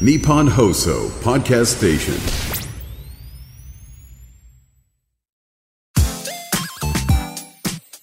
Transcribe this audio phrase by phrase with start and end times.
[0.00, 2.14] Nippon Hoso Podcast Station.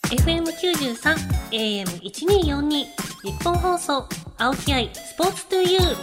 [0.09, 0.95] 93
[1.51, 4.07] AM1242 日本放送
[4.37, 5.97] 青木愛スポーツトゥユー。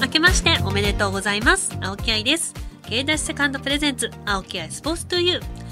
[0.00, 1.70] 明けましておめでとうございます。
[1.80, 2.52] 青木愛です。
[2.88, 5.65] K ダッシュセカンドプレゼンツ青木愛スポーツトゥユー。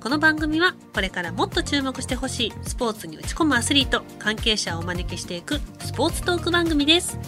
[0.00, 7.18] この番組はこれからもっと注目してほしいスポーツに打ち込むアスリート関係者をお招きしていくスポーツトーク番組です。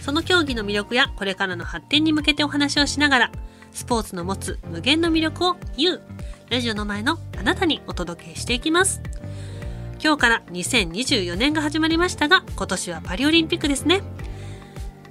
[0.00, 3.32] その競技の魅力やこれからの発展に向けてお話をしながら
[3.72, 6.00] スポーツの持つ無限の魅力を You
[6.48, 9.02] ラジオの前のあなたにお届けしていきます。
[10.02, 14.00] 今日から2024年が始まりましたが今年はパリオリンピックですね。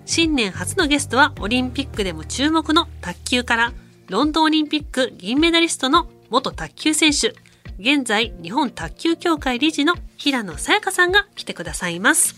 [0.07, 3.73] 新年初のゲストはオリンピックでも注目の卓球から
[4.07, 7.33] ロンドンオリンピック銀メダリストの元卓球選手。
[7.79, 12.35] 現在日本卓球協会理事の平野さやかさんが来てくださいます。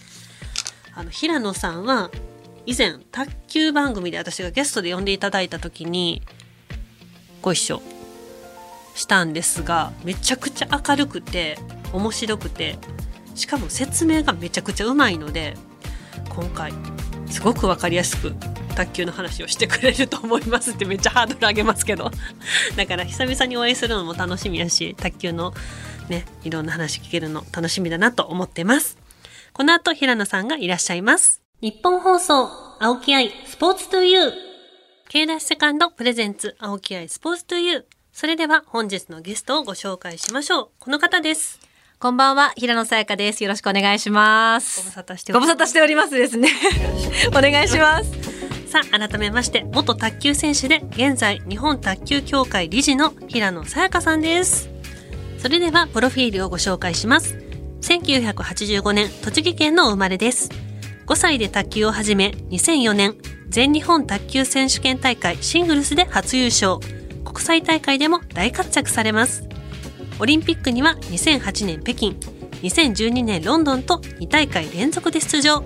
[0.94, 2.12] あの平野さんは
[2.66, 6.22] 以前卓球番組で私がゲストで呼んでいただいた時に
[7.42, 7.81] ご一緒
[8.96, 11.58] したんですがめちゃくちゃ明るくて
[11.94, 12.78] 面白くて
[13.34, 15.56] しかも説明がめちゃくちゃうまいので
[16.30, 16.74] 今回
[17.30, 18.33] すごく分かりやすく
[18.75, 22.11] 卓球の話をしてくれると思いますってめっちゃハードル上げますけど。
[22.75, 25.53] だから久々にお会いするのも楽しみやし卓球の
[26.09, 28.97] ねいろんな話聞けるの楽しみだなと思ってます。
[29.53, 31.41] この後平野さんがいらっしゃいます。
[31.61, 34.33] 日本放送青木愛スポーツトゥユー。
[35.09, 37.83] K ダッシュセカンドプレゼンツ青木愛スポーツトゥユー。
[38.13, 40.69] それでは本日のゲストをご紹介しましょう。
[40.80, 41.69] この方です
[42.02, 43.44] こんばんは、平野さやかです。
[43.44, 44.80] よろしくお願いします。
[44.80, 46.47] ご無沙汰してご無沙汰しておりますですね。
[47.28, 48.39] お願いします。
[48.69, 54.69] さあ改めまして元卓球選手で現在日本卓球協会理事の平野さやかさんです
[55.39, 57.36] それではプロフィールをご紹介します
[57.81, 60.52] 1985年栃木県のお生まれです
[61.08, 63.16] 5歳で卓球を始め2004年
[63.50, 66.78] 全日本卓球選手権大会シングルスで初優勝
[67.25, 69.49] 国際大会でも大活躍されます
[70.19, 72.09] オリンピックには2008年北京
[72.62, 75.63] 2012年ロンドンと2大会連続で出場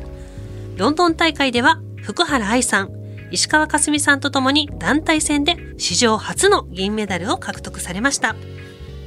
[0.77, 2.91] ロンドン大会では福原愛さん、
[3.31, 8.35] 石川佳純さんと共に団体戦で史上初の銀メダルを獲得されました。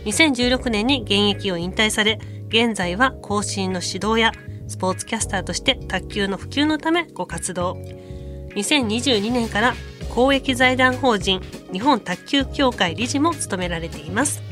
[0.07, 2.19] 2016年に現役を引退され、
[2.49, 4.33] 現在は後進の指導や
[4.69, 7.77] スポーツキャスターとして卓球の普及のためご活動。
[8.55, 9.75] 2022年から
[10.15, 11.43] 公益財団法人
[11.73, 14.46] 日本卓球協会理事も務められています。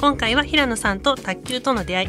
[0.00, 2.08] 今回は平野さんと卓球との出会い、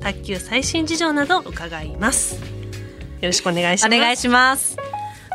[0.00, 2.34] 卓球最新事情などを伺います。
[2.34, 3.96] よろしくお願いします。
[3.96, 4.76] お願いします。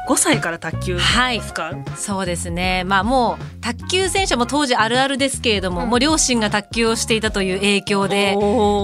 [0.09, 1.01] 5歳から卓球で
[1.41, 2.83] すか、そうですね。
[2.85, 8.35] まあもう、卓球選手も当時あるあるですけれども、もう両親が卓球をしていたという影響で、で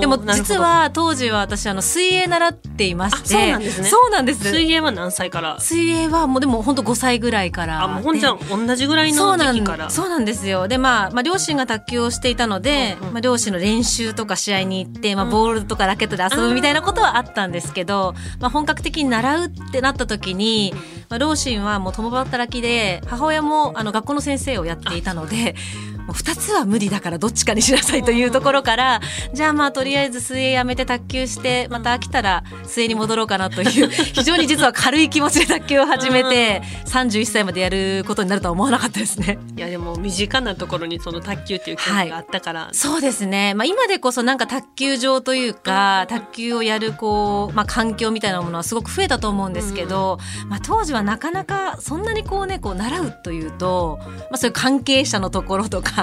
[0.08, 3.88] も実は当時は私あの水泳習っていまして、あそうなんですね。
[3.90, 4.50] そうなんです。
[4.50, 5.60] 水泳は何歳から？
[5.60, 7.84] 水泳はもうでも本当5歳ぐらいから。
[7.84, 9.90] あもうほんじゃで同じぐらいのそうなん時期から。
[9.90, 10.70] そうなんですよ。
[10.70, 13.14] で、まあ、まあ両親が卓球をしていたので、うんうん。
[13.16, 20.74] まあ、両親の練習とか試合に行って、まあ、ボールとかラケットで遊ぶみたいなことはあったんですけど、まあ、本格的に習うってなった時に、
[21.10, 25.56] まあ、両親はもう共働きで母親もあの学校の先生をやっていたので。
[26.10, 29.00] もう2つは無理だからどっちかにしなさいというところから
[29.32, 39.38] じゃあまあとりあえず水泳やめて卓球してまた飽きたら水泳に戻ろうかなという 非常に実は軽い気持ちで卓球を始めて31歳までやることになるとは思わなかったですね。
[39.56, 43.54] いやでも身近なところにその卓球っていう競技があったから、そうですね。
[43.54, 50.18] まあ今でこそなんか卓球場というか、卓球をやるこう、まあ環境みたいなものはすごく増えたと思うんですけど、
[50.48, 55.99] まあ当時はなかなかそんなにこうね、こう習うというと、まあそういう関係者のところとか、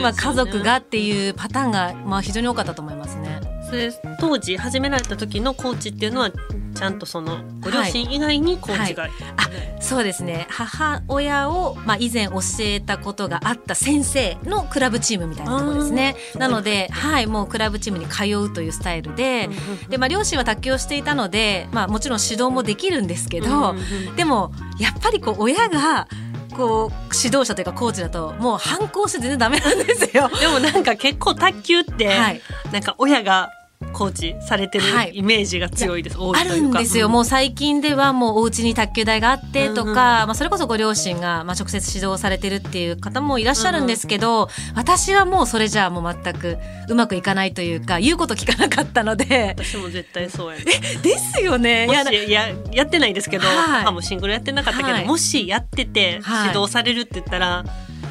[0.00, 3.40] まあ家族がっていうパターンがまあ非常に多かったと思いますね。
[3.68, 6.30] それ当時始められた時のコーチっていうのは
[6.76, 9.08] ちゃんとそのご両親以外にコーチが、
[9.80, 10.46] そうですね。
[10.50, 16.16] 母親を、まあ、以前教えたことがあった先生のクラブチームみたいなところですね。
[16.36, 19.48] なので、はい、もうクラブチームに通うというスタイルで、
[19.88, 23.74] で、まあ、両親は卓球をしていたので、まあ、もちろん指導もできるんですけど、
[24.16, 26.08] でも、やっぱりこう、親が、
[26.56, 30.30] こう、指導者というかコーチだと、もう反抗して全然ダメなんですよ。
[30.40, 32.40] でもなんか結構卓球って、はい
[32.72, 33.50] なんか親が
[33.96, 35.12] コーチされてるはい。
[35.14, 37.06] イメージが強いです、多いあるんですよ。
[37.06, 37.12] うん。
[37.12, 39.94] もう最近ではもうお家に卓球台があってとか、うんうん。
[39.94, 46.58] まあそれこそご両親がまあ直接指導されてるっていう方もいらっしゃるんですけど、私はもうそれじゃあもう全く
[46.90, 50.64] うまくいかないというか、言うこと聞かなかったので、私も絶対そうやね
[51.02, 51.86] ですよね。
[51.86, 53.56] もいやしややってないですけど、はい。
[53.84, 55.04] 母もシングルやってなかったけど、はい。
[55.06, 56.48] もしやっててはい。
[56.48, 57.64] 指導されるって言ったら、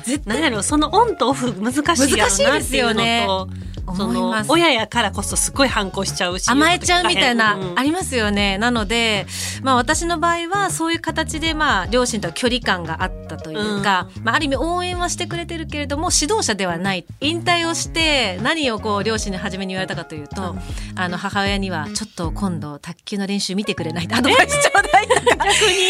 [0.03, 3.25] 絶何やろそのオンとオフ難しいやろなっていうですよね。
[3.27, 4.51] のとその思います。
[4.51, 8.57] 親やからこそすごい反抗しちゃうし甘えちゃうみたいな、うんありますよね。
[8.57, 9.25] なので、
[9.61, 17.05] まあ私の場合はそういう形でまあ両親とは距離感があったというか、まあある意味応援はしてくれてるけれども指導者ではない。
[17.21, 20.59] 引退をして何をこう両親に初めに言われたかというと、うん。
[20.95, 25.37] あの母親にはちょっと今度卓球の練習見てくれないとアドバイスちょうだい逆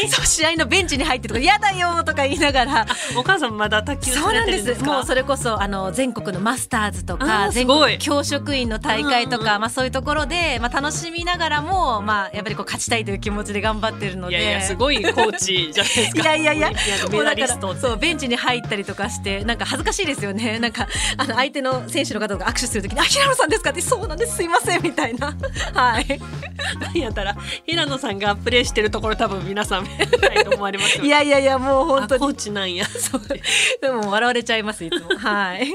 [0.03, 0.09] に。
[0.09, 2.85] そう試合のベンチに入ってとか嫌だよとか言いながら、
[3.15, 4.83] お母さんまだ卓球そうなんです。
[4.83, 7.93] もうそれこそあの全国のマスターズとあか全ごい。
[7.93, 14.37] 国教職員の大会とか、うんうんまあ、そういうところで、まあ、楽しみながらも、まあ、やっぱりこう勝ちたいという気持ちで頑張ってるので。
[14.37, 16.21] いやいやすごいコーチじゃないですか。
[16.21, 16.71] いやいやいや
[17.11, 20.59] メダリストそうベンチに入ったりとかしてなんか恥ずかしいですよね。
[20.59, 20.87] なんか
[21.17, 25.33] あの相手の選手の方とか握手するときに「あ平野さんですか?」って「そうなんですすいません」みたいな。
[25.73, 26.19] はい。
[26.79, 27.35] なんやったら
[27.65, 29.87] 平野さんがプレーしてるところ多分皆さん
[30.53, 32.85] 思われますよいやいやいやもう本当あコにーチなんや。
[33.81, 35.17] でも笑われちゃいますいつも。
[35.17, 35.67] はい。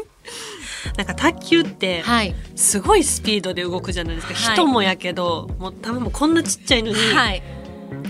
[0.97, 2.35] なんか卓球ってはい。
[2.55, 4.55] すごいスピードで動くじゃないですか、はい。
[4.55, 7.43] 人もやけどもう多分もうこんなちっちゃいのに、はい。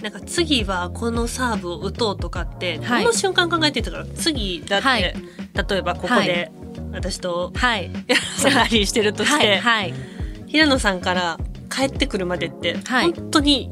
[0.03, 3.05] なんか次はこのサーブを打とうとかってどはい。
[3.05, 5.03] の瞬間考えてたから、次だって、はい。
[5.03, 5.15] 例
[5.79, 6.53] えばここで
[6.93, 7.91] 私とはい。
[8.37, 9.63] サラリーしてるとして、
[10.49, 11.39] 平野さんから
[11.75, 13.13] 帰ってくるまでって、はい。
[13.13, 13.71] 本当に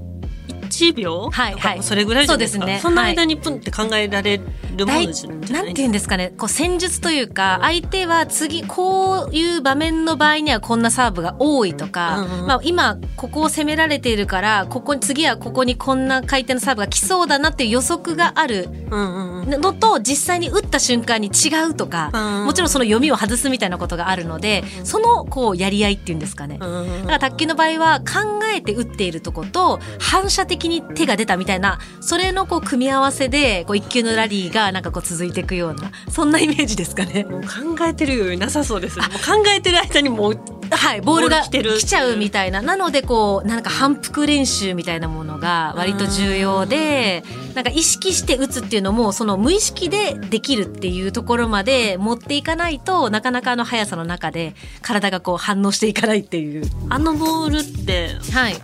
[0.69, 1.83] 1秒はいはい。
[1.83, 2.81] それぐらいじゃないですか、そうですね。
[2.83, 4.41] その間にプンって考えられ
[4.77, 5.51] るも大のじゃない。
[5.51, 6.33] なんて言うんですかね。
[6.37, 19.61] こう戦術というか相手は次こういう場面の場合にはこんなサーブが多いとか、うんうんまあ、今ここを攻められているからここ次はここにこんな回転のサーブが来そうだなっていう予測があるうんうんうん。
[19.61, 26.59] のと実際に打った瞬間に違うとか、うんもちろんその読みを外すみたいなことがあるので、そのこうやり合いっていうんですかね。
[26.61, 27.01] うんうん。
[27.03, 37.25] だから卓球の場合は考えて打っているとこと反射的に手が出たみたいなそれのこう組み合わせでこう一球のラリーがなんかこう続いていくようなそんなイメージですかね。
[37.25, 37.49] もう考
[37.87, 42.63] えてるよりなさそうですねもう考えてる間にもうはい、ボールが来ちゃうみたいな。
[42.63, 47.23] なので、こう、なんか反復練習みたいなものが割と重要で、
[47.55, 56.65] なんか意識して打つっていうのも、その無意識でできるっていうところまで持っていかないとなかなかあの速さの中で体がこう反応していかないっていう。
[56.89, 58.57] あのボールってはい。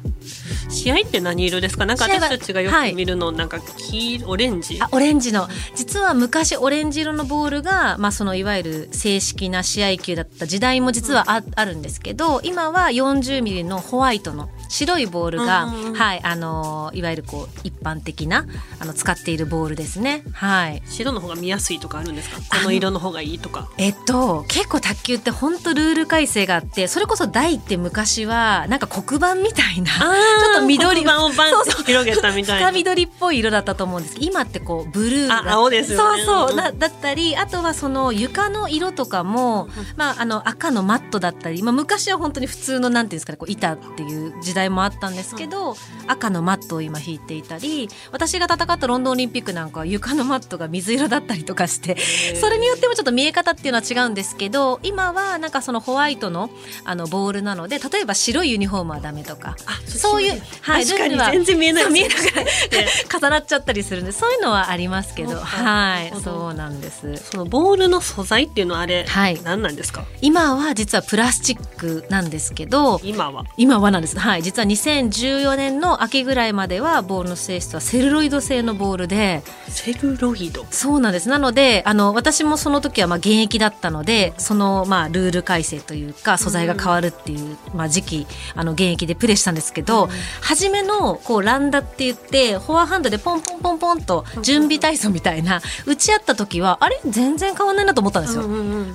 [0.68, 1.86] 試合って何色ですか？
[1.86, 4.78] なんか私たちがよはいく見るの、なんか黄色オレンジ。
[4.80, 5.48] あオレンジの。
[5.74, 15.94] 実は昔オレンジ色のボールが、まあ、そのいわゆる正式な試合球だった時代も実はあ,、あるんですけど今は40ミリのホワイトの白いボールが、うんうんうん。
[15.94, 18.46] はいあのいわゆるこう一般的な
[18.78, 20.24] あの使っているボールですね。
[20.32, 20.82] はい。
[20.86, 22.58] 白の方が見やすいとかあるんですか？
[22.58, 23.70] この色の方がいいとか。
[23.78, 32.66] えっと結構卓球って本当ルール改正があってそれこそ台って昔はなんか黒板みたいな ちょっと緑黒板をバンって広げたみたいな。
[32.68, 34.14] 深緑っぽい色だったと思うんです。
[34.14, 36.22] けど今ってこうブルー青ですよね。
[36.22, 36.50] そうそう。
[36.50, 51.96] うんだだったりあとはその床の色とかも、まあ、あの赤のマットだったり、まあ、昔は本当に普通のなんていうんですかねこう板っていう時代もあったんですけど、赤のマットを今引いていたり私が戦ったロンドンオリンピックなんかは床のマットが水色だったりとかして
[52.40, 56.50] それによってもちょっと見え方っていうのは違うんですけど今はなんかそのホワイトの
[56.84, 62.22] あのボールなので例えば白いユニフォームはダメとかあそういう、はい、確かに全然見えない見えなく
[62.70, 65.36] で 重なっちゃったりするんでそういうのはありますけど。
[65.38, 67.16] はいそうなんです。
[67.30, 69.40] そのボールの素材っていうのはあれ、はい。
[69.42, 70.04] 何なんですか？
[70.20, 73.44] 今は実はプラスチックなんですけど今は？
[73.56, 74.18] 今はなんです。
[74.18, 79.42] はい実は2014年の秋ぐらいまではボールの性質はセルロイド製のボールで。
[79.68, 80.64] セルロイド？
[80.70, 81.28] そうなんです。
[81.28, 90.08] なのであの私もその時はまあ現役だったのでそのまあルール改正というか素材が変わるっていう、まあ、時期あの現役でプレーしたんですけど、
[90.40, 97.00] 初めのこうランダって言ってフォアハンドでポンポンポンポンと準備体操みたいな打ち合った時はあれ？
[97.06, 98.44] 全然変わんないなと思ったんですよ。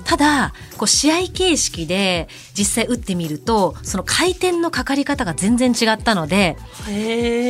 [0.05, 2.27] ただこう試合形式で
[2.57, 6.57] 実際打ってみるとその回転のかかり方が全然違ったので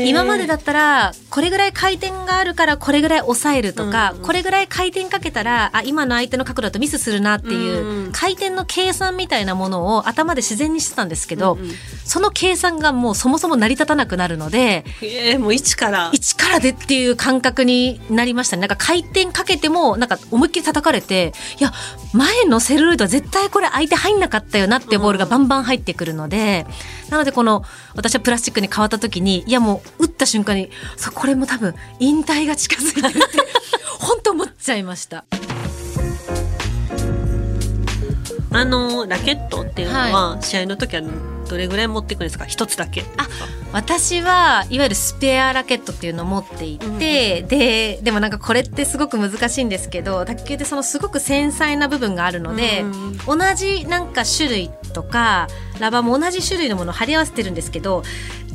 [0.08, 11.58] 今までだったらこれぐらい回転があるからこれぐらい抑えるとか、うんこれぐらい回転かけたらあ今の相手の角度だとミスするなっていう、うん回転の計算みたいなものを頭で自然にしてたんですけど、
[12.05, 18.62] その計算がもうそもそも成り立たなくなるのでえーもう一から一からでっていう感覚になりましたね。
[18.62, 21.71] なんか回転かけても、なんか思いっきり叩かれて、いや、
[22.13, 26.65] 前のセルロイドは絶対これ相手入んなかったよなってボールがバンバン入ってくるので、
[27.09, 27.63] なのでこの、
[27.95, 33.38] 私はプラスチックに変わった時に、いやもう打った瞬間に、そう、これも多分引退が近づいてるって、
[34.00, 35.25] 本当思っちゃいました。
[38.51, 41.03] あのラケットっていうのは、試合の時は
[41.50, 42.46] どれぐらい持っていくんですか？
[42.46, 43.03] 一つだけ。
[43.18, 43.27] あ
[43.74, 53.18] 私はいわゆるスペアラケットっていうのを持っていて、ででもなんかこれってすごく難しいんですけど卓球ってそのすごく繊細な部分があるので、うん。
[53.18, 55.48] 同じなんか種類とか
[55.79, 58.03] ラバーも同じ種類のものを貼り合わせてるんですけど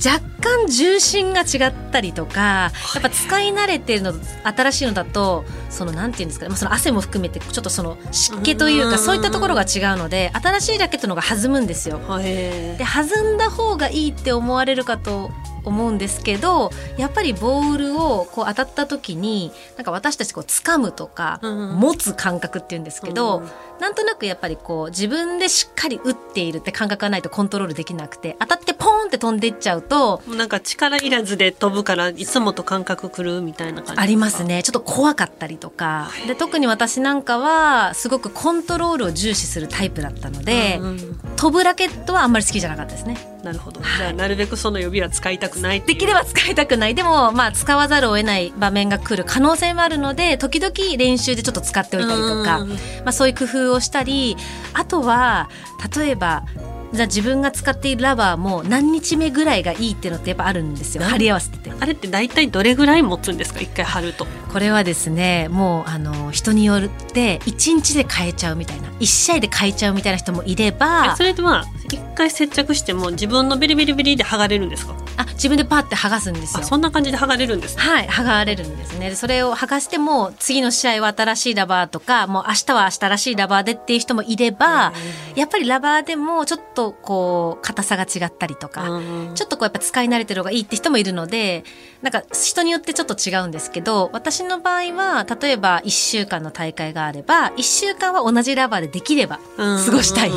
[0.04, 8.90] 若干重心が違ったりとかやっぱ使い慣れてるのと新しいのだとそのなんていうんですかね、まあ、その汗も含めてちょっとその湿気といううん。
[8.90, 12.00] かそういったところが違うので新しいラケットの方が弾むんですよ。
[12.20, 15.30] へで弾んだ方がいいって思われるかと
[15.64, 23.50] 思うんですけどやっぱりボールをこう当たった時になんか私たちこう掴むとか、うん持つ感覚っていうんですけど、うん
[23.80, 34.62] なんとなくやっぱりこう自分でしっかり打っているって感覚がないとコントロールできなくて当たってポーンって飛んでいっちゃうともうなんか力いらずで飛ぶからいつもと感覚くるみたいな感じありますね。
[34.62, 36.10] ちょっと怖かったりとか。
[36.26, 41.20] で特に私なんかはすごくコントロールを重視するタイプだったので、うんうん。
[41.36, 43.16] 飛ぶラケットはあんまり好きじゃなかったですね。
[43.44, 43.98] なるほど、はい。
[43.98, 46.94] じゃあなるべくその指は使いたくないできれば使いたくない。
[46.94, 52.70] でもまあ使わざるを得ない場面が来る可能性もあるので時々練習でちょっと使っておいたりとか、うん。
[52.70, 54.36] まあ、そういう工夫をしたり
[54.72, 55.48] あとは
[55.96, 56.44] 例えば
[56.94, 61.02] じゃあ自分が使っているラバーも何日目ぐらいがいいっていうのってやっぱあるんですよ。
[61.02, 61.10] 何？
[61.10, 61.72] 貼り合わせてて。
[61.78, 63.60] あれって大体どれぐらい持つんですか？
[63.60, 64.26] 一回貼ると。
[64.52, 68.88] これはですねもうあの人によって1日で変えちゃうみたいな。
[69.00, 71.12] 1試合で変えちゃうみたいな人もいれば。
[71.14, 74.94] えそれでは一回接着しても自分のビリビリビリで剥がれるんですか？
[75.16, 76.60] あ自分でパッて剥がすんですよ。
[76.60, 77.82] あそんな感じで剥がれるんですね。
[77.82, 79.10] はい、剥がれるんですね。
[79.10, 84.92] でそれを剥がしても、次の試合は新しいラバーとか、もう明日は明日らしいラバーでっていう人もいれば、
[85.36, 89.32] やっぱりラバーでもちょっとこう、硬さが違ったりとか、うん。
[89.34, 91.64] ちょっとこうやっぱ使い慣れてる方がいいって人もいるので、
[92.02, 100.30] なんか人によってちょっと違うんですけど、私の場合は、例えば1週間の大会があれば、1週間は同じラバーでできれば過ごしたい。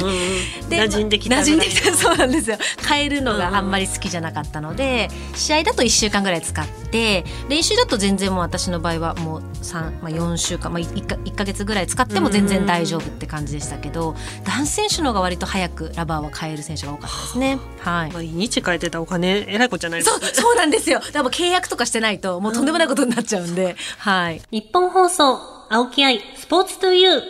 [0.69, 2.57] で馴染んできた馴染んできたそうなんですよ。
[2.87, 17.59] 変えるのがあんまり好きじゃなかったので、試合だと1週間ぐらい使って練習だと全然もう私の場合はもう3、まあ、4週間、まあ、1, か1ヶ月ぐらい使っても全然大丈夫って感じでしたけど男子選手の方が割と早くラバーは変える選手が多かったですね。
[17.79, 21.01] はい毎日変えてたお金えらいことじゃないですそうかそうなんですよ。
[21.11, 24.41] でも契約とかしてないともうとんでもないことになっちゃうんで、 はい。
[24.51, 27.21] 日本放送、青木愛、スポーツトゥユー。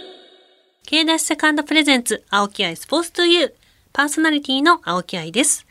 [0.85, 3.51] K ダッシュセカンドプレゼンツ、青木愛、スポーツトゥユー。
[3.93, 5.66] パーソナリティの青木愛です。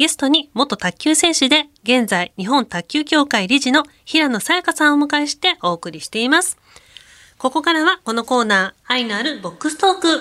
[0.00, 6.56] ゲストに元卓球選手で、現在日本卓球協会理事の平野さやかさんをお迎えしてお送りしています。
[7.36, 10.20] ここからはこのコーナー、愛のあるボックストーク。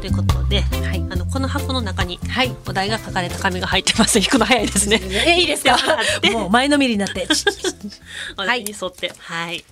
[0.00, 2.56] ということで、はいあの、この箱の中にはい。
[2.66, 4.18] お題が書かれた紙が入ってます。
[4.20, 4.98] 引くの早いですね。
[5.26, 5.76] え、いいですか？
[6.22, 7.28] でもう前のめりになって。
[8.38, 9.12] お題に沿って。
[9.18, 9.62] はい。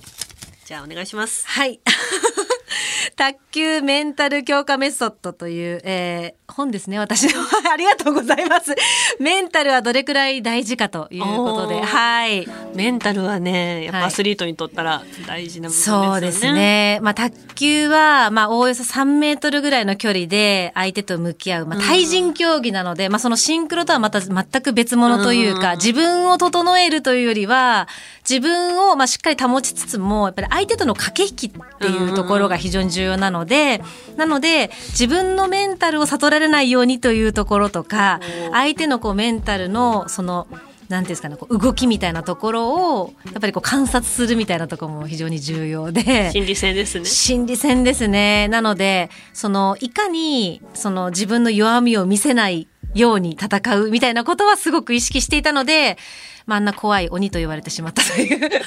[0.66, 1.48] じゃあお願いします。
[1.48, 1.80] はい。
[3.16, 6.98] 卓球メンタル強化メソッドという、えー本ですね。
[6.98, 7.40] 私の。
[7.72, 8.74] ありがとうございます。
[9.18, 11.80] メンタルはどれくらい大事かということで。
[11.80, 12.46] はい。
[12.74, 16.06] メンタルはね、やっはいぱアスリートにとったら大事な部分ですよね。
[16.06, 16.52] そうです。
[16.52, 16.98] ね。
[17.02, 27.86] まあ、卓球は、まあ、おおよそ3メートルぐらいの距離で相手と向き合う、まあ、対人競技なので、まあ、そのシンクロとはまた全く別物というか、うん自分を整えるというよりは、
[28.28, 33.82] 自分を、まあ、しっかり保ちつつも、やっぱり相手との駆け引きっていうところが非常に重要なので、
[34.16, 38.20] なので、自分のメンタルを悟られないようにというところとか、
[38.52, 40.46] 相手のこうメンタルの、その、
[40.88, 46.30] なんていうんですかね、こう動きみたいなところを、やっぱりこう観察するみたいなところも非常に重要で。
[46.32, 47.04] 心理戦ですね。
[47.04, 48.48] 心理戦ですね。
[48.48, 55.98] なので、その、いかに、その自分の弱みを見せないように戦うみたいなことはすごく意識していたので、
[56.46, 58.50] まあ、あんな怖い鬼と言われてしまったという。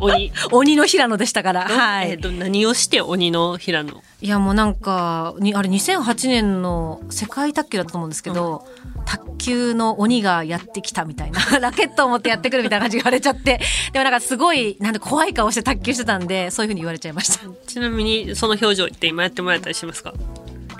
[0.00, 0.30] 鬼。
[0.52, 1.62] 鬼の平野でしたから。
[1.62, 2.10] はい。
[2.10, 4.02] えっと、何をして鬼の平野？
[4.20, 8.66] いや、もうなんか、にあれ2008年の世界卓球だったと思うんですけど、
[9.06, 13.58] 卓球の鬼がやってきたみたいな、 ラケットを持ってやってくるみたいな感じが言われちゃって、
[13.92, 17.44] でもなんかすごい、なんで怖い顔して卓球してたんで、そういうふうに言われちゃいました。
[17.66, 20.12] ちなみに、その表情って今やってもらえたりしますか？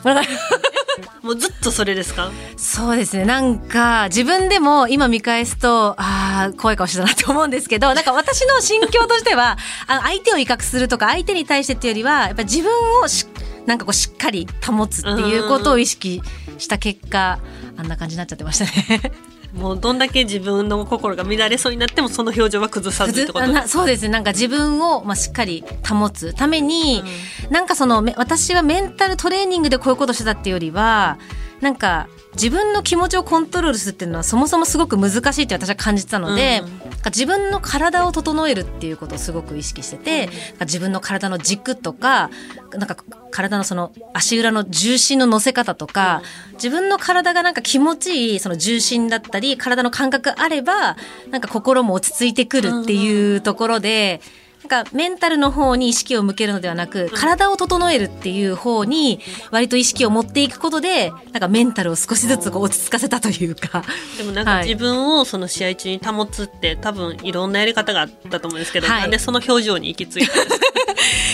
[1.22, 2.30] もうずっとそれですか？
[2.56, 3.24] そうですね。
[3.24, 12.70] なんか、自分でも今見返すと、ああ、怖い顔してたなって思うんですけど、 なんか私の心境としては、あの相手を威嚇するとか、相手に対してっていうよりは、やっぱ自分
[13.02, 13.26] をし、
[13.66, 16.22] なんかこうしっかり保つっていうことを意識
[16.58, 17.38] した結果、
[17.76, 19.12] あんな感じになっちゃってましたね。
[19.56, 23.44] もうどんだけ自分の心が乱れそうになってもその表情は崩さずってこと？
[23.44, 24.08] あなそうですね。
[24.10, 27.02] なんか自分を、まあ、しっかり保つために、
[27.50, 31.18] なんかそのめ私はメンタルトレーニングでこういうことしてたっていうよりは
[31.60, 42.30] なんか自分の気持ちをコントロールするっていうのはそもそもすごく難しいって私は感じてたので、うん自分の体を整えるっていうことをすごく意識してて、なんか自分の体の軸とか
[42.72, 42.96] なんか
[43.30, 46.22] 体のその足裏の重心の乗せ方とか、
[46.54, 50.96] 自分の体がなんか気持ちいいその重心だったり体の感覚あれば
[51.30, 54.20] なんか心も落ち着いてくるっていうところで。
[54.68, 59.20] なんかメンタルの方に意識を向けるのではなく、体を整えるっていう方に
[59.52, 63.84] 割と意識を持っていくことでなんかメンタルを少しずつこう落ち着かせたというか。
[64.18, 64.68] でもなんかはい。
[64.68, 69.00] 自分をその試合中に保つって多分いろんなやり方があったと思うんですけど、はい。
[69.02, 70.50] なんでその表情に行き着いたんで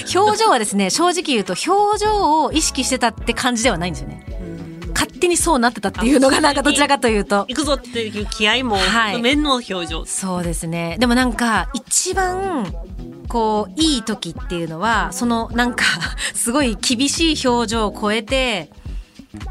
[0.05, 0.21] すか？
[0.21, 4.27] 表情はですね正直言うと表情を意識してたって感じではないんですよね
[5.03, 7.45] 勝手にそうなってたっていうのがなんかどちらかというと。
[7.49, 9.21] 行くぞっていう気合もはい。
[9.21, 10.97] 面の表情、そうですね。
[11.01, 12.73] でもなんか一番
[13.29, 15.85] こういい時っていうのはそのなんか
[16.35, 18.71] すごい厳しい表情を超えて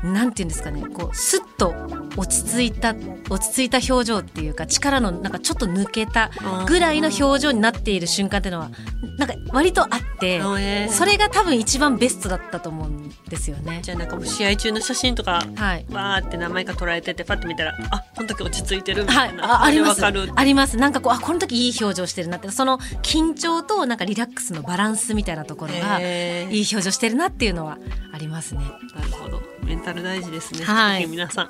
[0.03, 0.83] なんていうんですかね。
[0.93, 1.73] こうスッと
[2.17, 2.93] 落ち着いた
[3.29, 6.31] 落ち着いた表情っていうか力のなんかちょっと抜けた
[6.67, 8.71] ぐらいの表情になっている瞬間っていうのは
[9.17, 10.41] なんか割とあって
[10.89, 13.79] それが多分一番ベストだったと思うんですよね。
[13.81, 15.85] じゃあなんかもう試合中の写真とかはい。
[15.91, 19.33] わーって何枚か捉えててパッと見たらあこの時落ち着いてるみたはい。
[19.33, 20.05] い、な、ああります。
[20.05, 20.77] あります。
[20.77, 22.51] なんかこうあこの時いい表情してるなって。
[22.51, 27.77] その緊張となんかリラックスのバランスみたいなところがいい表情してるなっていうのは
[28.13, 28.61] ありますね。
[28.95, 31.07] なるほどメンタル大事ですね、はい。
[31.07, 31.49] 皆さん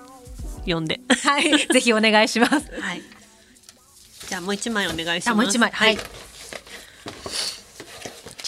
[0.57, 1.01] 読んで。
[1.23, 1.57] はい。
[1.73, 2.53] ぜひお願いします。
[2.53, 3.01] はい。
[4.29, 5.31] じゃあもう一枚お願いします。
[5.31, 5.71] あもう一枚。
[5.71, 5.97] はい。
[5.97, 6.01] じ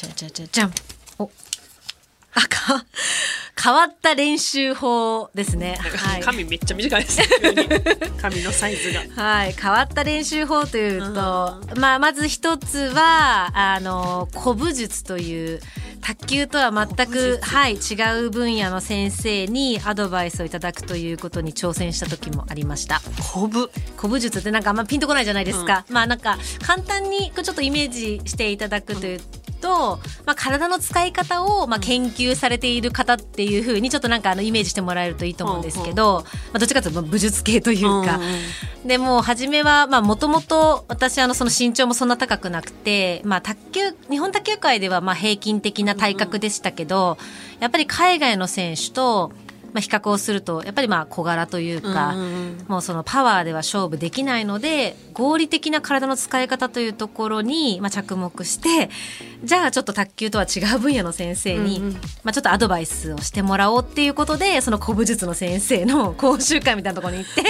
[0.06, 0.74] ゃじゃじゃじゃん。
[1.18, 1.32] お。
[2.36, 2.86] あか
[3.60, 5.76] 変わった練習法ですね。
[5.80, 6.22] はい。
[6.22, 7.22] 髪めっちゃ短いです。
[8.22, 9.24] 髪のサイズが。
[9.24, 15.62] はい、変わった練習法というと、まあ、まず一つは、あの、古武術という、
[16.04, 23.02] 卓球とは全く、はい、違う分野の先生にアドバイスをいただくということに挑戦した時もありました。
[23.34, 25.86] こぶ古武術ってなんかあんまピンとこないじゃないですか。
[25.90, 29.22] まあなんか簡単にちょっとイメージしていただくという
[29.64, 38.20] と、まあ体の使い方をまあ研究されている方っていう風にちょっとなんかあのイメージしてもらえるといいと思うんですけど、まあどっちかというとまあ武術系というか、
[38.86, 47.18] でも初めはまあもともと私あのその身長もそんな高くなくて、まあ卓球日本卓球界ではまあ平均的な体格でしたけど、
[47.62, 49.32] やっぱり海外の選手と
[49.74, 52.16] まあ比較をするとやっぱりまあ小柄というか、
[52.68, 58.90] もうそのパワーでは勝負できないので合理的な体の使い方というところにまあ着目して
[59.44, 61.94] じゃあちょっと卓球とは違う分野の先生に、うんうん。
[61.94, 67.44] まあ、ちょっとアドバイスをしてもらおうっていうことでその古武術の先生の講習会みたいなところに行って、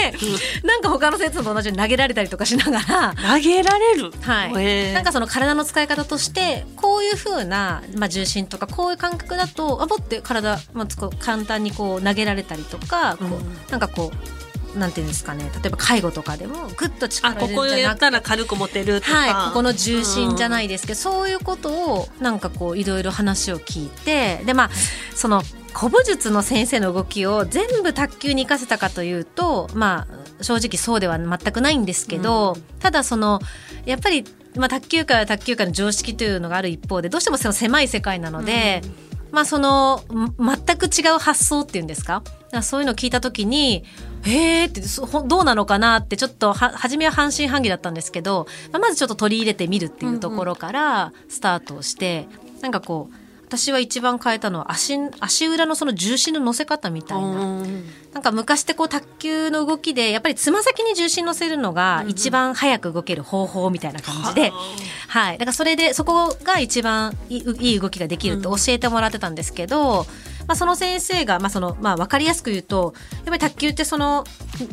[0.65, 3.13] なんか他の生徒と同じように投げられたりとかしながら。
[3.15, 4.11] 投げられる？
[4.21, 13.57] はい、なんかその体の使い方としてこういう風なまあ、重心とかこういう感覚だとあぼって体、まあ、簡単にこう投げられたりとか、こううん。
[13.69, 14.42] なんかこう
[14.75, 15.51] なんていうんですかね。
[15.61, 24.69] 例えば介護とかでもグッとあ力ここ入れるんじゃなくやったら軽く持てるとか、はい、ここの重心じゃないいですけど、そういうことをなんかこういろいろ話を聞いてでまあ
[25.15, 30.07] その古武術の先生の動きを全部卓球に生かせたかというとま
[30.39, 33.39] あ正直そうでは全くないんですけど、ただその
[33.85, 34.23] やっぱり、
[34.55, 38.81] まあ、卓球界は卓球界の常識というのがある一方でどうしてもその狭い世界なので。
[39.31, 42.21] まあそのん全く違う発想っていうんですか？
[42.61, 43.83] そういうのを聞いた時に
[44.23, 44.81] へーって
[45.27, 52.27] どうなのかなってちょっとは初めは半信半疑だったんですけど、まあ、まずちょっと取り入れてみるっていうところからスタートをして、
[52.61, 57.27] なんかこう私は一番変えたのは足足裏のその重心の乗せ方みたいな。
[57.27, 64.51] うんなんか昔ってこう卓球の動きでやっぱりつま先に重心乗せるのが一番早く動ける方法みたいな感じで、
[65.07, 65.39] はい。
[65.39, 70.05] だからそれでそこが一番いいいい動きができるって教えてもらってたんですけど、
[70.47, 74.23] まあその先生がまあそのまあわかりやすく言うとやっぱり卓球ってその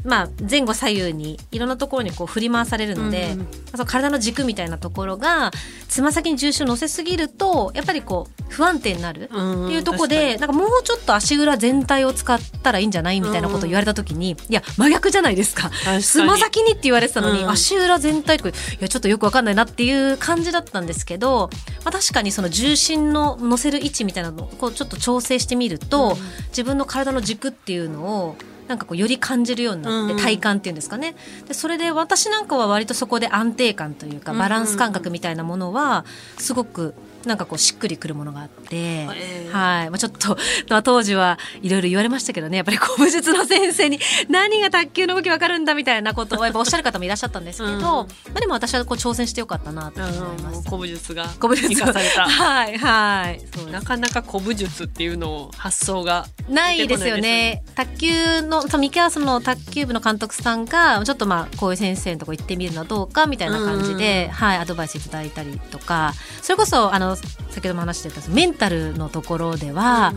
[0.04, 5.52] まあ前後左右にいろんなところにこう振り回されるので、うんうんまあその体の軸みたいなところが
[5.88, 9.28] つま先に重心を乗せすぎるとやっぱりこう不安定になる。
[9.32, 15.70] うんっていうところで、なんかもうちょっと足裏全体を使ったらいいんじゃないみたいなことを言われた時に、いや、真逆じゃないですか。
[15.96, 18.40] につま先にって言われてたのに、うん足裏全体、い
[18.80, 21.50] や、ちょっとよくわかんないなっていう感じだったんですけど、
[21.84, 26.16] まあ確かにその重心の乗せる位置みたいなのをこうちょっと調整してみると、
[26.48, 28.36] 自分の体の軸っていうのを、
[28.70, 31.16] なんかこうより感じるようになって、うん体感っていうんですかね。
[31.48, 36.04] で、それで私なんかは割とそこで安定感というか、バランス感覚みたいなものは、
[36.38, 39.06] すごく、なんかこうしっくりくるものがあって、
[39.50, 39.90] はい。
[39.90, 40.36] まあちょっと、
[40.68, 48.06] まあ当時はいろいろ言われましたけどね、やっぱり古武術の先生に何が卓球の動きわかるんだみたいなことをやっぱおっしゃる方もいらっしゃったんですけど、うんま
[48.36, 50.56] あでも私はこう挑戦してよかったなと思います。
[50.58, 53.72] うん古武術が古武術生かされたはい、はい。
[53.72, 57.64] なかなか古武術っていうのを発想がないですよね。
[57.74, 70.12] 卓球のの三毛はその卓球部の監督さんがちょっとまあこういう先生のとこ行ってみるのはどうかみたいな感じで、はい、アドバイスいただいたりとかそれこそあの先ほども話してたメンタルのところでは、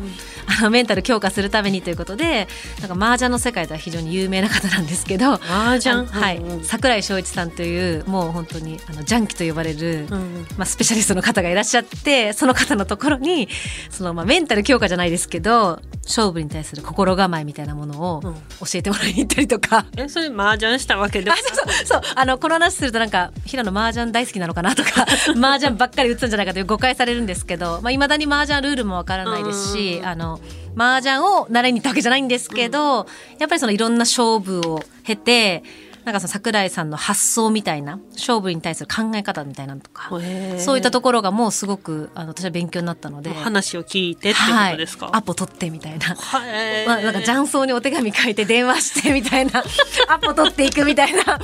[0.60, 2.48] あのメンタル強化するためにということで
[2.80, 6.06] なんか麻雀の世界では非常に有名な方なんですけど麻雀？
[6.06, 6.64] はい、うんうん。
[6.64, 10.46] 桜井翔一さんというもう本当にあのジャンキと呼ばれる、うん。
[10.58, 13.48] まあ、スペシャリストの方がいらっしゃってその方のところに
[13.90, 18.34] その、まあ、メンタル強化じゃないですけど勝負に対する心構えみたいなものをうん。
[18.34, 18.40] 教
[18.76, 19.86] えてもらいに行ったりとか。
[19.98, 21.30] えそれ麻雀したわけで。
[21.30, 30.40] もあそうあのこの話するとなんか平野麻雀大好きなのかなとか 麻雀ばっかり打つんじゃないかという誤解されるんですけどいまあ、未だに麻雀ルールもわからないですしうんあの
[30.76, 33.06] 麻雀を習いに行ったわけじゃないんですけど、
[33.38, 35.62] やっぱりそのいろんな勝負を経て
[36.06, 40.10] なんかその桜井さんの発想みたいな勝負に対する考え方みたいなのとか
[40.58, 46.16] そういったところがもうすごくあの私は勉強になったので話を聞いてってことですか、はい、アポ取ってみたいな。
[46.16, 49.64] はいまあ、なんか雀荘にお手紙書いて電話してみたいな。
[50.10, 51.40] アポ取っていくみたいな。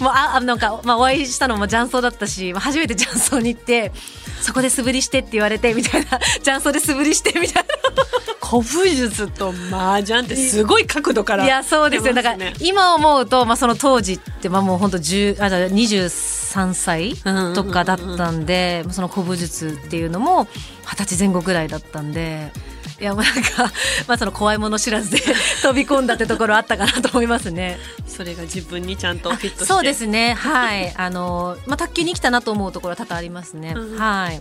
[0.00, 3.92] もうああなんか、まあ、お会いしたのも雀荘だったし、まあ、初めて雀荘に行って
[4.40, 6.18] そこで素振りしてって言われてみたいな。
[6.20, 7.64] 雀荘で素振りしてみたい
[8.40, 17.14] 古武術と麻雀ってすごい角度からないやそうですよだから今思うと、まあ、その当時って、まあ、もう本当10あじゃあ23歳
[17.54, 20.46] とかだったんで、その古武術っていうのも
[20.86, 22.52] 二十歳前後ぐらいだったんで。
[23.00, 23.72] いやもうなんか、
[24.08, 25.22] まあ、その怖いもの知らずで
[25.62, 27.78] 飛び込んだってところあったかなと思いますね。
[28.08, 30.34] それが自分にちゃんとフィットそうですね。
[30.34, 30.92] はい。
[30.96, 33.74] あの、まあ、卓球に来たなと思うところは多々ありますね。
[33.76, 34.36] うんはい。
[34.36, 34.40] い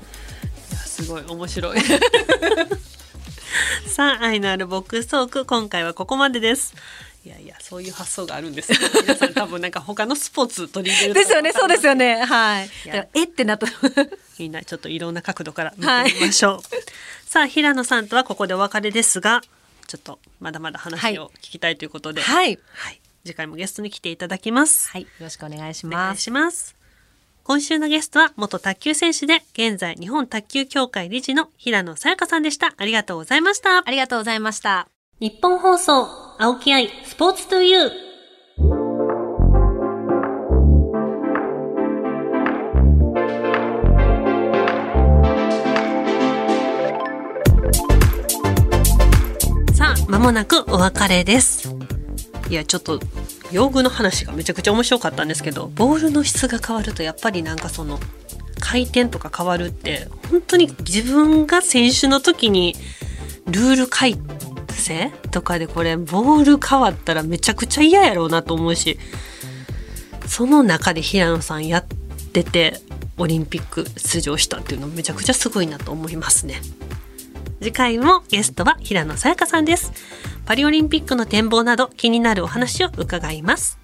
[0.71, 1.77] やすごい面白い
[3.87, 6.73] さあ愛のあるボックストーク今回はここまでです
[7.25, 11.51] いやいやそういう発想があるんですよ 皆さん多分なんか他のスポーツ取り入れるとですよね。
[11.51, 12.23] そうですよね。
[12.23, 12.69] はい。
[13.13, 13.67] えってなった。
[14.39, 19.41] みんなちょっといろんな角度から見てみましょう、さあ平野さんとはここでお別れですが
[19.87, 22.57] ちょっとまだまだ話を聞きたいということで、はい。
[22.73, 25.01] はい次回もゲストに来ていただきますはい。
[25.01, 26.21] よろしくお願いしお願います。
[26.21, 26.76] します。
[27.47, 32.73] 今週のゲストは元卓球選手で現在日本卓球協会理事の平野さやかさんでした。
[32.75, 33.87] ありがとうございました。
[33.87, 34.89] ありがとうございました。
[35.21, 37.91] 日本放送、青木愛、スポーツトゥユー。
[49.73, 51.73] さあ、まもなくお別れです。
[52.49, 52.99] いや、ちょっと、
[53.51, 57.99] 用具の話がめちゃくちゃ面白かったんですけど、ボールの質が変わると、やっぱりなんかその、
[58.59, 62.75] 回転とか変わるって、本当に自分が選手の時に、
[63.45, 64.17] ルール改
[64.71, 68.99] 正とかでこれ、ボール変わったらめちゃくちゃ嫌やろうなと思うし、
[70.27, 71.85] その中で平野さんやっ
[72.33, 72.81] てて、
[73.17, 76.61] オリンピック出場したっていうのめちゃくちゃすごいなと思いますね。
[77.59, 79.91] 次回もゲストは平野さやかさんです。
[80.45, 83.79] パリオリンピックの展望など気になるお話を伺います。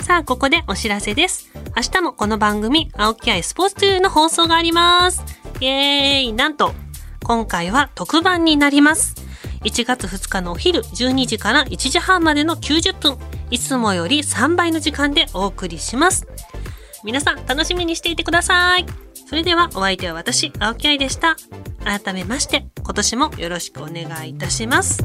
[0.00, 1.50] さあ、ここでお知らせです。
[1.76, 5.22] 明日もこの番組、青木愛スポーツというの放送があります。
[5.60, 6.72] イエーイなんと、
[7.22, 9.14] 今回は特番になります。
[9.64, 13.18] 1月2日のお昼12時から1時半までの90分、
[13.50, 16.26] いつもより3倍の時間でお送りします。
[17.04, 18.86] 皆さん楽しみにしていてください。
[19.28, 21.36] それではお相手は私、青木愛でした。
[21.84, 25.04] 改めまして、今年もよろしくお願いいたします。